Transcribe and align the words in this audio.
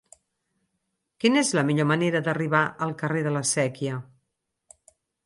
Quina 1.23 1.39
és 1.41 1.51
la 1.59 1.63
millor 1.67 1.87
manera 1.91 2.21
d'arribar 2.29 2.63
al 2.87 2.95
carrer 3.03 3.21
de 3.29 3.35
la 3.37 3.43
Sèquia? 3.51 3.99